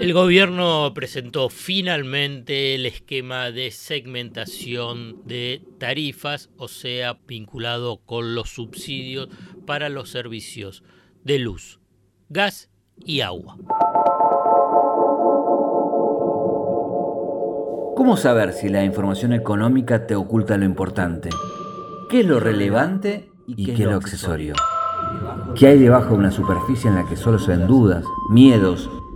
[0.00, 8.50] El gobierno presentó finalmente el esquema de segmentación de tarifas, o sea, vinculado con los
[8.50, 9.28] subsidios
[9.66, 10.82] para los servicios
[11.22, 11.78] de luz,
[12.28, 12.70] gas
[13.04, 13.56] y agua.
[17.96, 21.30] ¿Cómo saber si la información económica te oculta lo importante?
[22.10, 24.54] ¿Qué es lo relevante y qué es lo accesorio?
[25.54, 28.90] ¿Qué hay debajo de una superficie en la que solo se ven dudas, miedos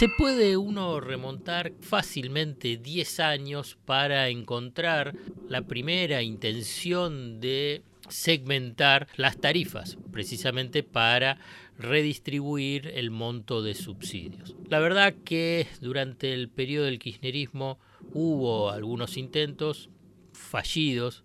[0.00, 5.14] Se puede uno remontar fácilmente 10 años para encontrar
[5.46, 11.36] la primera intención de segmentar las tarifas, precisamente para
[11.76, 14.56] redistribuir el monto de subsidios.
[14.70, 17.78] La verdad que durante el periodo del kirchnerismo
[18.14, 19.90] hubo algunos intentos
[20.32, 21.24] fallidos,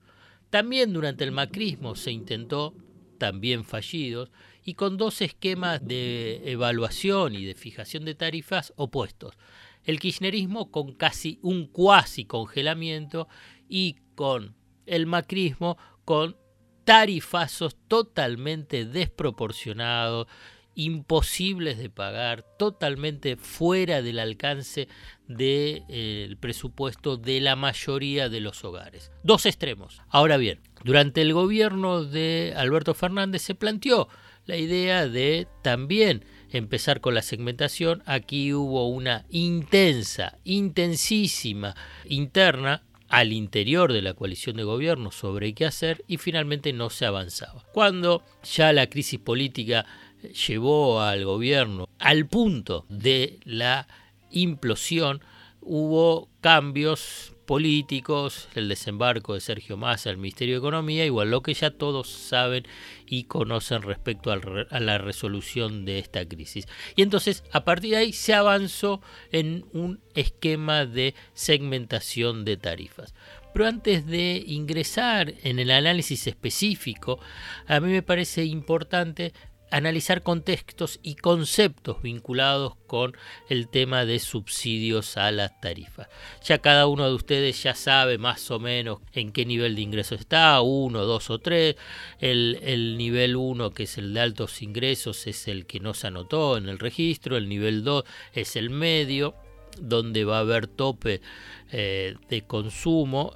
[0.49, 2.73] también durante el macrismo se intentó,
[3.17, 4.31] también fallidos,
[4.63, 9.37] y con dos esquemas de evaluación y de fijación de tarifas opuestos.
[9.83, 13.27] El kirchnerismo con casi un cuasi congelamiento
[13.69, 16.37] y con el macrismo con
[16.83, 20.27] tarifazos totalmente desproporcionados,
[20.75, 24.87] imposibles de pagar, totalmente fuera del alcance
[25.27, 29.11] del eh, presupuesto de la mayoría de los hogares.
[29.23, 30.01] Dos extremos.
[30.09, 34.07] Ahora bien, durante el gobierno de Alberto Fernández se planteó
[34.45, 38.03] la idea de también empezar con la segmentación.
[38.05, 45.65] Aquí hubo una intensa, intensísima interna al interior de la coalición de gobierno sobre qué
[45.65, 47.63] hacer y finalmente no se avanzaba.
[47.71, 49.85] Cuando ya la crisis política
[50.33, 53.87] llevó al gobierno al punto de la
[54.31, 55.21] implosión,
[55.61, 61.53] hubo cambios políticos, el desembarco de Sergio Massa al Ministerio de Economía, igual lo que
[61.53, 62.65] ya todos saben
[63.05, 66.67] y conocen respecto a la resolución de esta crisis.
[66.95, 73.13] Y entonces, a partir de ahí se avanzó en un esquema de segmentación de tarifas.
[73.53, 77.19] Pero antes de ingresar en el análisis específico,
[77.67, 79.33] a mí me parece importante
[79.71, 83.15] analizar contextos y conceptos vinculados con
[83.49, 86.07] el tema de subsidios a las tarifas.
[86.43, 90.19] Ya cada uno de ustedes ya sabe más o menos en qué nivel de ingresos
[90.19, 91.75] está, uno, dos o tres.
[92.19, 96.07] El, el nivel 1, que es el de altos ingresos, es el que no se
[96.07, 97.37] anotó en el registro.
[97.37, 98.03] El nivel 2
[98.33, 99.35] es el medio
[99.79, 101.21] donde va a haber tope
[101.71, 103.33] eh, de consumo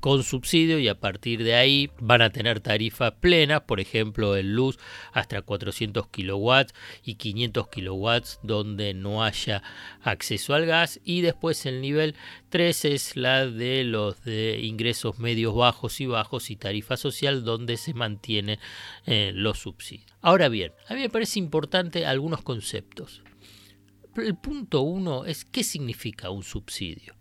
[0.00, 4.54] con subsidio y a partir de ahí van a tener tarifas plenas, por ejemplo en
[4.54, 4.78] luz
[5.12, 9.62] hasta 400 kilowatts y 500 kilowatts donde no haya
[10.02, 12.14] acceso al gas y después el nivel
[12.50, 17.76] 3 es la de los de ingresos medios bajos y bajos y tarifa social donde
[17.76, 18.58] se mantienen
[19.06, 20.14] eh, los subsidios.
[20.20, 23.22] Ahora bien, a mí me parece importante algunos conceptos.
[24.16, 27.14] El punto uno es qué significa un subsidio.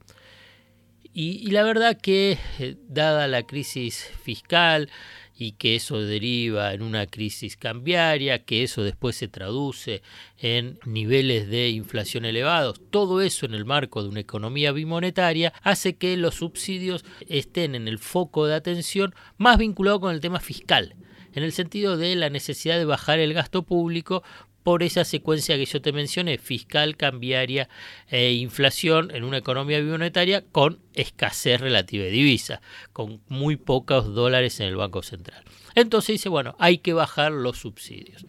[1.15, 4.89] Y, la verdad que, eh, dada la crisis fiscal
[5.37, 10.01] y que eso deriva en una crisis cambiaria, que eso después se traduce
[10.39, 15.97] en niveles de inflación elevados, todo eso en el marco de una economía bimonetaria, hace
[15.97, 20.95] que los subsidios estén en el foco de atención más vinculado con el tema fiscal
[21.33, 24.23] en el sentido de la necesidad de bajar el gasto público
[24.63, 27.69] por esa secuencia que yo te mencioné, fiscal, cambiaria
[28.07, 32.61] e inflación en una economía bimonetaria con escasez relativa de divisa,
[32.93, 35.43] con muy pocos dólares en el Banco Central.
[35.75, 38.25] Entonces dice, bueno, hay que bajar los subsidios.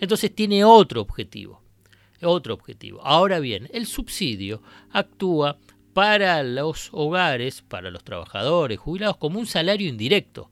[0.00, 1.62] Entonces tiene otro objetivo,
[2.22, 3.00] otro objetivo.
[3.02, 5.58] Ahora bien, el subsidio actúa
[5.94, 10.50] para los hogares, para los trabajadores jubilados, como un salario indirecto.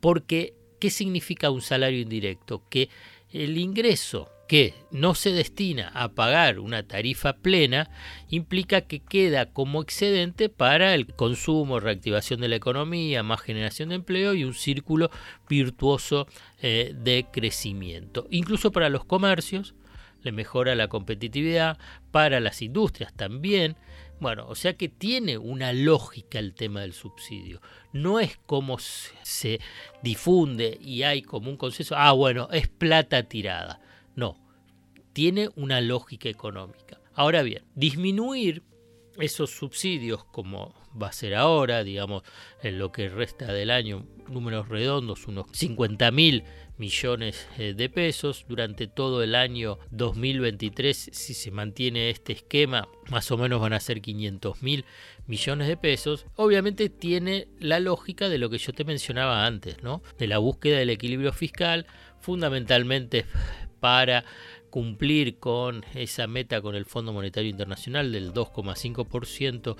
[0.00, 2.62] Porque, ¿qué significa un salario indirecto?
[2.68, 2.88] Que
[3.30, 7.90] el ingreso que no se destina a pagar una tarifa plena
[8.28, 13.96] implica que queda como excedente para el consumo, reactivación de la economía, más generación de
[13.96, 15.10] empleo y un círculo
[15.48, 16.26] virtuoso
[16.60, 18.26] eh, de crecimiento.
[18.30, 19.74] Incluso para los comercios
[20.22, 21.78] le mejora la competitividad,
[22.10, 23.76] para las industrias también.
[24.20, 27.60] Bueno, o sea que tiene una lógica el tema del subsidio.
[27.92, 29.60] No es como se
[30.02, 33.80] difunde y hay como un consenso, ah, bueno, es plata tirada
[34.14, 34.36] no,
[35.12, 37.00] tiene una lógica económica.
[37.14, 38.62] Ahora bien, disminuir
[39.18, 42.22] esos subsidios como va a ser ahora, digamos,
[42.62, 46.44] en lo que resta del año, números redondos, unos 50 mil
[46.76, 48.44] millones eh, de pesos.
[48.48, 53.80] Durante todo el año 2023, si se mantiene este esquema, más o menos van a
[53.80, 54.84] ser 500 mil
[55.26, 56.26] millones de pesos.
[56.36, 60.02] Obviamente tiene la lógica de lo que yo te mencionaba antes, ¿no?
[60.18, 61.86] De la búsqueda del equilibrio fiscal,
[62.20, 63.26] fundamentalmente
[63.84, 64.24] para
[64.70, 69.76] cumplir con esa meta con el Fondo Monetario Internacional del 2,5%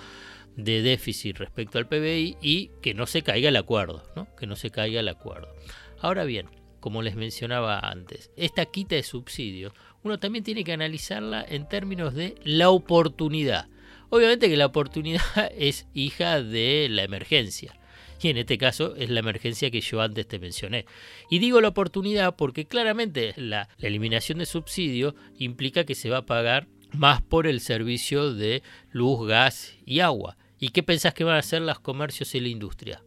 [0.56, 4.29] de déficit respecto al PBI y que no se caiga el acuerdo, ¿no?
[4.37, 5.55] que no se caiga el acuerdo.
[6.03, 9.73] Ahora bien, como les mencionaba antes, esta quita de subsidios,
[10.03, 13.69] uno también tiene que analizarla en términos de la oportunidad.
[14.11, 15.23] Obviamente que la oportunidad
[15.57, 17.75] es hija de la emergencia.
[18.22, 20.87] Y en este caso es la emergencia que yo antes te mencioné.
[21.31, 26.26] Y digo la oportunidad porque claramente la, eliminación de subsidio implica que se va a
[26.26, 28.62] pagar más por el servicio de
[28.93, 30.37] luz, gas y agua.
[30.58, 33.02] ¿Y qué pensás que van a hacer los comercios y la industria?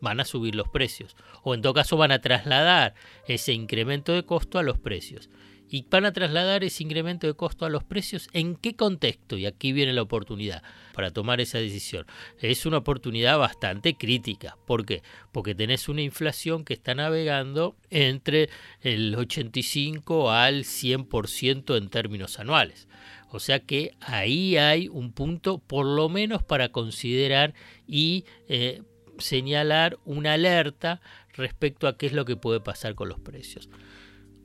[0.00, 1.16] Van a subir los precios.
[1.42, 2.94] O en todo caso van a trasladar
[3.26, 5.30] ese incremento de costo a los precios.
[5.70, 9.36] ¿Y van a trasladar ese incremento de costo a los precios en qué contexto?
[9.36, 10.62] Y aquí viene la oportunidad
[10.94, 12.06] para tomar esa decisión.
[12.40, 14.56] Es una oportunidad bastante crítica.
[14.66, 15.02] ¿Por qué?
[15.30, 18.48] Porque tenés una inflación que está navegando entre
[18.80, 22.88] el 85 al 100% en términos anuales.
[23.30, 27.52] O sea que ahí hay un punto por lo menos para considerar
[27.86, 28.82] y eh,
[29.18, 31.00] señalar una alerta
[31.34, 33.68] respecto a qué es lo que puede pasar con los precios.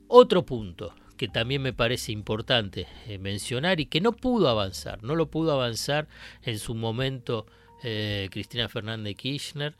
[0.08, 5.14] Otro punto que también me parece importante eh, mencionar y que no pudo avanzar, no
[5.14, 6.08] lo pudo avanzar
[6.42, 7.46] en su momento
[7.82, 9.76] eh, Cristina Fernández Kirchner,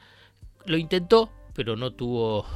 [0.67, 2.47] lo intentó, pero no tuvo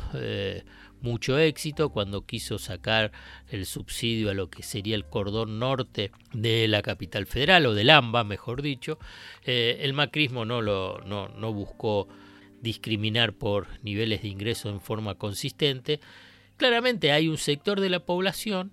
[1.00, 3.12] mucho éxito cuando quiso sacar
[3.48, 7.90] el subsidio a lo que sería el cordón norte de la capital federal o del
[7.90, 8.98] AMBA, mejor dicho.
[9.44, 12.08] Eh, el macrismo no, lo, no, no buscó
[12.60, 16.00] discriminar por niveles de ingreso en forma consistente.
[16.56, 18.72] Claramente hay un sector de la población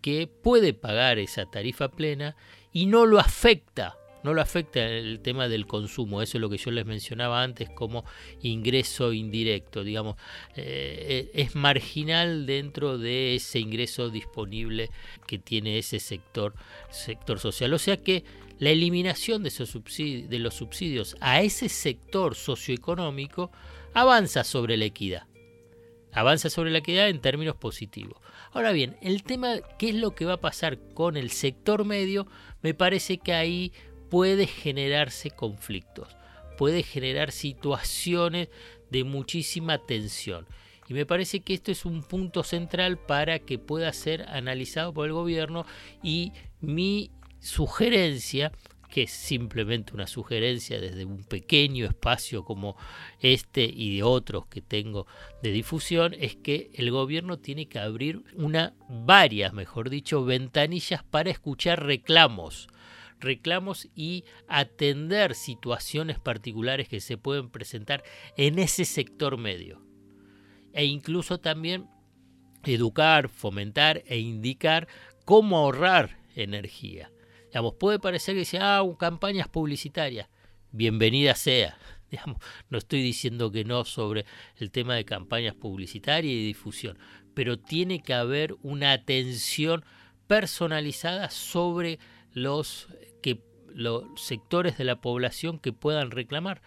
[0.00, 2.36] que puede pagar esa tarifa plena
[2.72, 3.96] y no lo afecta
[4.26, 7.70] no lo afecta el tema del consumo, eso es lo que yo les mencionaba antes
[7.70, 8.04] como
[8.42, 10.16] ingreso indirecto, digamos,
[10.56, 14.90] eh, es marginal dentro de ese ingreso disponible
[15.28, 16.54] que tiene ese sector,
[16.90, 17.72] sector social.
[17.72, 18.24] O sea que
[18.58, 23.52] la eliminación de, esos subsidios, de los subsidios a ese sector socioeconómico
[23.94, 25.28] avanza sobre la equidad.
[26.10, 28.18] Avanza sobre la equidad en términos positivos.
[28.50, 32.26] Ahora bien, el tema, ¿qué es lo que va a pasar con el sector medio?
[32.62, 33.72] Me parece que ahí
[34.08, 36.16] puede generarse conflictos,
[36.56, 38.48] puede generar situaciones
[38.90, 40.46] de muchísima tensión.
[40.88, 45.06] Y me parece que esto es un punto central para que pueda ser analizado por
[45.06, 45.66] el gobierno
[46.02, 47.10] y mi
[47.40, 48.52] sugerencia,
[48.88, 52.76] que es simplemente una sugerencia desde un pequeño espacio como
[53.20, 55.08] este y de otros que tengo
[55.42, 61.30] de difusión, es que el gobierno tiene que abrir una, varias, mejor dicho, ventanillas para
[61.30, 62.68] escuchar reclamos
[63.20, 68.02] reclamos y atender situaciones particulares que se pueden presentar
[68.36, 69.82] en ese sector medio.
[70.72, 71.88] E incluso también
[72.64, 74.88] educar, fomentar e indicar
[75.24, 77.10] cómo ahorrar energía.
[77.46, 80.28] Digamos, puede parecer que sea ah, campañas publicitarias.
[80.72, 81.78] Bienvenida sea.
[82.10, 86.98] Digamos, no estoy diciendo que no sobre el tema de campañas publicitarias y difusión,
[87.34, 89.84] pero tiene que haber una atención
[90.26, 91.98] personalizada sobre
[92.36, 92.88] los
[93.76, 96.62] los sectores de la población que puedan reclamar.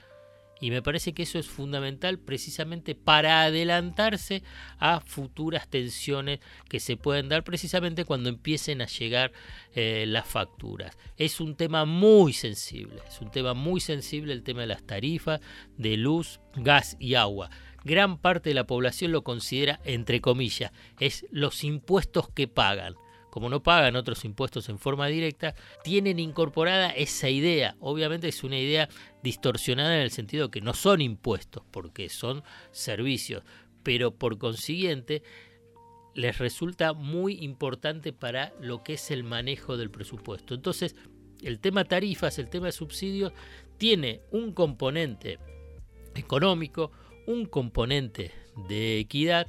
[0.62, 4.44] Y me parece que eso es fundamental precisamente para adelantarse
[4.78, 9.32] a futuras tensiones que se pueden dar precisamente cuando empiecen a llegar
[9.74, 10.98] eh, las facturas.
[11.18, 15.40] Es un tema muy sensible, es un tema muy sensible el tema de las tarifas
[15.78, 17.50] de luz, gas y agua.
[17.86, 22.96] Gran parte de la población lo considera, entre comillas, es los impuestos que pagan
[23.30, 27.76] como no pagan otros impuestos en forma directa, tienen incorporada esa idea.
[27.80, 28.90] Obviamente es una idea
[29.24, 33.44] distorsionada en el sentido que no son impuestos, porque son servicios,
[33.84, 35.24] pero por consiguiente
[36.16, 40.54] les resulta muy importante para lo que es el manejo del presupuesto.
[40.54, 40.96] Entonces,
[41.42, 43.32] el tema tarifas, el tema de subsidios,
[43.78, 45.40] tiene un componente
[46.16, 46.92] económico,
[47.28, 48.32] un componente
[48.68, 49.48] de equidad,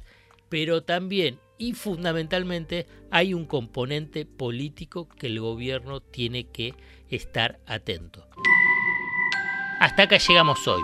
[0.49, 6.73] pero también y fundamentalmente hay un componente político que el gobierno tiene que
[7.07, 8.25] estar atento.
[9.79, 10.81] Hasta acá llegamos hoy.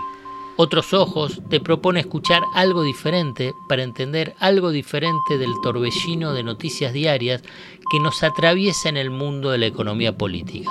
[0.56, 6.92] Otros Ojos te propone escuchar algo diferente para entender algo diferente del torbellino de noticias
[6.92, 7.42] diarias
[7.90, 10.70] que nos atraviesa en el mundo de la economía política.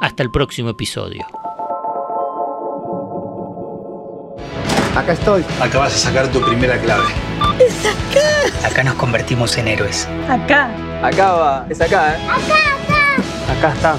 [0.00, 1.24] Hasta el próximo episodio.
[4.96, 5.44] Acá estoy.
[5.60, 7.06] Acá vas a sacar tu primera clave.
[7.60, 8.66] ¡Es acá!
[8.66, 10.08] Acá nos convertimos en héroes.
[10.28, 10.70] Acá.
[11.02, 11.66] Acá va.
[11.68, 12.18] Es acá, ¿eh?
[12.28, 12.58] Acá,
[13.52, 13.68] acá.
[13.68, 13.96] Acá está.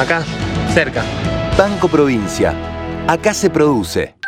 [0.00, 0.22] Acá.
[0.72, 1.02] Cerca.
[1.56, 2.54] Banco Provincia.
[3.06, 4.19] Acá se produce.